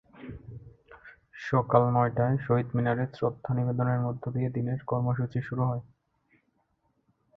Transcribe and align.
সকাল 1.41 1.83
নয়টায় 1.89 2.37
শহীদ 2.37 2.67
মিনারে 2.75 3.05
শ্রদ্ধা 3.13 3.51
নিবেদনের 3.53 3.99
মধ্য 3.99 4.23
দিয়ে 4.31 4.49
দিনের 4.49 4.79
কর্মসূচি 4.87 5.39
শুরু 5.41 5.63
হয়। 5.65 5.83